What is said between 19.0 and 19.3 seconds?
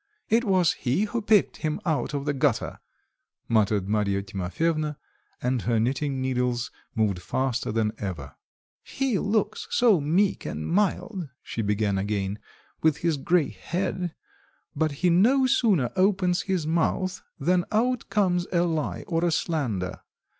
or